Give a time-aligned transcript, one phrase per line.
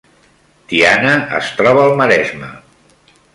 [0.71, 2.51] Tiana es troba al Maresme